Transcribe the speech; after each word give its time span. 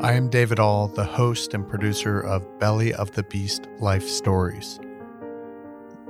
I 0.00 0.12
am 0.14 0.28
David 0.28 0.58
All, 0.58 0.88
the 0.88 1.04
host 1.04 1.54
and 1.54 1.66
producer 1.66 2.20
of 2.20 2.58
Belly 2.58 2.92
of 2.92 3.12
the 3.12 3.22
Beast 3.22 3.68
Life 3.78 4.06
Stories. 4.06 4.78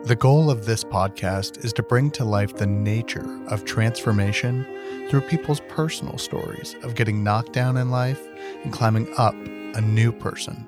The 0.05 0.17
goal 0.17 0.51
of 0.51 0.65
this 0.65 0.83
podcast 0.83 1.65
is 1.65 1.73
to 1.75 1.83
bring 1.83 2.11
to 2.13 2.25
life 2.25 2.57
the 2.57 2.67
nature 2.67 3.47
of 3.49 3.65
transformation 3.67 4.67
through 5.09 5.21
people's 5.21 5.61
personal 5.69 6.19
stories 6.19 6.75
of 6.83 6.95
getting 6.95 7.23
knocked 7.23 7.53
down 7.53 7.77
in 7.77 7.91
life 7.91 8.21
and 8.65 8.73
climbing 8.73 9.07
up 9.17 9.35
a 9.35 9.81
new 9.81 10.13
person. 10.13 10.67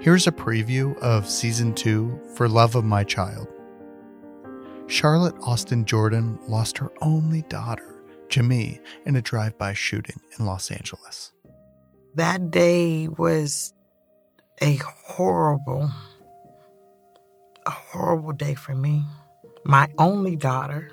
Here's 0.00 0.26
a 0.26 0.32
preview 0.32 0.98
of 0.98 1.28
season 1.28 1.74
two 1.74 2.18
for 2.34 2.48
Love 2.48 2.74
of 2.74 2.84
My 2.84 3.04
Child. 3.04 3.48
Charlotte 4.86 5.36
Austin 5.42 5.84
Jordan 5.84 6.38
lost 6.48 6.78
her 6.78 6.90
only 7.00 7.42
daughter, 7.42 8.02
Jamie, 8.28 8.80
in 9.04 9.14
a 9.14 9.22
drive 9.22 9.56
by 9.58 9.74
shooting 9.74 10.20
in 10.38 10.46
Los 10.46 10.70
Angeles. 10.70 11.33
That 12.16 12.50
day 12.50 13.08
was 13.08 13.74
a 14.62 14.76
horrible, 14.76 15.90
a 17.66 17.70
horrible 17.70 18.32
day 18.32 18.54
for 18.54 18.74
me. 18.74 19.04
My 19.64 19.88
only 19.98 20.36
daughter. 20.36 20.90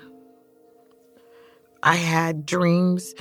I 1.82 1.96
had 1.96 2.46
dreams. 2.46 3.14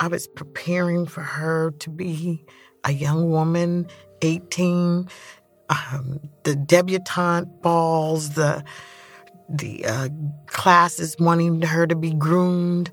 I 0.00 0.08
was 0.08 0.28
preparing 0.28 1.06
for 1.06 1.22
her 1.22 1.72
to 1.80 1.90
be 1.90 2.44
a 2.84 2.92
young 2.92 3.30
woman, 3.30 3.88
18, 4.22 5.08
um, 5.70 6.20
the 6.44 6.56
debutante 6.56 7.62
balls, 7.62 8.30
the 8.30 8.64
the 9.48 9.84
uh, 9.86 10.08
classes 10.46 11.16
wanting 11.20 11.62
her 11.62 11.86
to 11.86 11.96
be 11.96 12.12
groomed, 12.14 12.90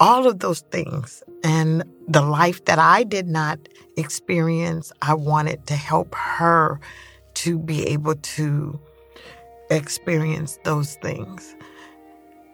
all 0.00 0.26
of 0.26 0.40
those 0.40 0.60
things. 0.70 1.22
And 1.44 1.84
the 2.08 2.22
life 2.22 2.64
that 2.66 2.78
I 2.78 3.02
did 3.04 3.26
not 3.26 3.58
experience, 3.96 4.92
I 5.02 5.14
wanted 5.14 5.66
to 5.66 5.74
help 5.74 6.14
her 6.14 6.80
to 7.34 7.58
be 7.58 7.86
able 7.88 8.14
to 8.14 8.80
experience 9.70 10.58
those 10.64 10.94
things. 10.96 11.54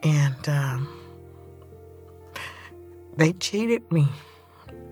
And 0.02 0.48
um, 0.48 0.88
they 3.16 3.32
cheated 3.34 3.90
me. 3.92 4.08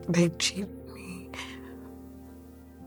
They 0.08 0.28
cheated 0.30 0.68
me. 0.94 1.30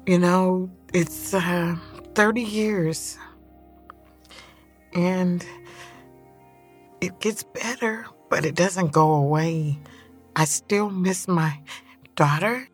You 0.05 0.19
know, 0.19 0.69
it's 0.93 1.33
uh, 1.33 1.75
30 2.15 2.41
years. 2.41 3.17
And 4.93 5.45
it 7.01 7.19
gets 7.19 7.43
better, 7.43 8.05
but 8.33 8.45
it 8.45 8.55
doesn't 8.55 8.91
go 8.91 9.13
away. 9.13 9.77
I 10.35 10.45
still 10.45 10.89
miss 10.89 11.27
my 11.27 11.59
daughter. 12.15 12.67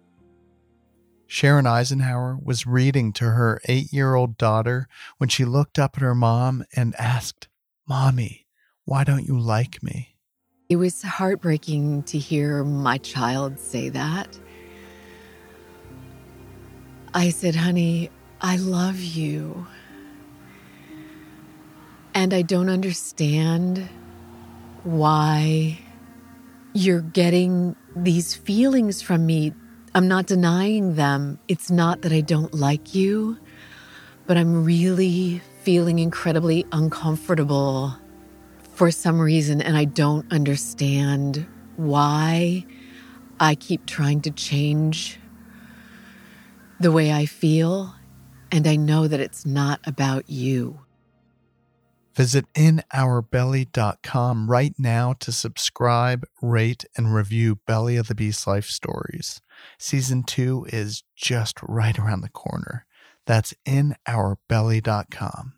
Sharon 1.27 1.67
Eisenhower 1.67 2.39
was 2.41 2.65
reading 2.65 3.11
to 3.19 3.25
her 3.25 3.59
eight 3.65 3.91
year 3.91 4.15
old 4.15 4.37
daughter 4.37 4.87
when 5.17 5.27
she 5.27 5.43
looked 5.43 5.77
up 5.77 5.97
at 5.97 6.01
her 6.01 6.15
mom 6.15 6.63
and 6.77 6.95
asked, 6.95 7.49
Mommy, 7.85 8.47
why 8.85 9.03
don't 9.03 9.25
you 9.25 9.37
like 9.37 9.83
me? 9.83 10.15
It 10.69 10.77
was 10.77 11.01
heartbreaking 11.01 12.03
to 12.03 12.17
hear 12.17 12.63
my 12.63 12.97
child 12.97 13.59
say 13.59 13.89
that. 13.89 14.39
I 17.13 17.31
said, 17.31 17.57
Honey, 17.57 18.09
I 18.39 18.55
love 18.55 19.01
you. 19.01 19.67
And 22.13 22.33
I 22.33 22.43
don't 22.43 22.69
understand 22.69 23.89
why 24.83 25.79
you're 26.73 27.01
getting 27.01 27.75
these 27.95 28.35
feelings 28.35 29.01
from 29.01 29.25
me. 29.25 29.53
I'm 29.95 30.07
not 30.07 30.27
denying 30.27 30.95
them. 30.95 31.39
It's 31.47 31.71
not 31.71 32.01
that 32.01 32.11
I 32.11 32.21
don't 32.21 32.53
like 32.53 32.93
you, 32.93 33.37
but 34.27 34.37
I'm 34.37 34.63
really 34.63 35.41
feeling 35.63 35.99
incredibly 35.99 36.65
uncomfortable 36.71 37.95
for 38.73 38.91
some 38.91 39.19
reason, 39.19 39.61
and 39.61 39.75
I 39.75 39.85
don't 39.85 40.31
understand 40.31 41.45
why 41.75 42.65
I 43.39 43.55
keep 43.55 43.85
trying 43.85 44.21
to 44.21 44.31
change 44.31 45.19
the 46.79 46.91
way 46.91 47.11
I 47.11 47.25
feel, 47.25 47.93
and 48.51 48.65
I 48.65 48.77
know 48.77 49.07
that 49.07 49.19
it's 49.19 49.45
not 49.45 49.81
about 49.85 50.29
you. 50.29 50.79
Visit 52.19 52.51
inourbelly.com 52.53 54.51
right 54.51 54.73
now 54.77 55.13
to 55.21 55.31
subscribe, 55.31 56.25
rate, 56.41 56.83
and 56.97 57.15
review 57.15 57.59
Belly 57.65 57.95
of 57.95 58.09
the 58.09 58.13
Beast 58.13 58.45
Life 58.45 58.65
Stories. 58.65 59.39
Season 59.77 60.23
2 60.23 60.67
is 60.67 61.05
just 61.15 61.59
right 61.63 61.97
around 61.97 62.19
the 62.19 62.27
corner. 62.27 62.85
That's 63.25 63.53
inourbelly.com. 63.65 65.53